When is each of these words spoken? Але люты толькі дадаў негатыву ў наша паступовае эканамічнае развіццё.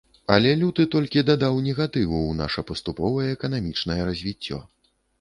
Але 0.35 0.53
люты 0.61 0.85
толькі 0.95 1.25
дадаў 1.27 1.59
негатыву 1.67 2.15
ў 2.23 2.41
наша 2.41 2.67
паступовае 2.73 3.31
эканамічнае 3.37 4.01
развіццё. 4.13 4.57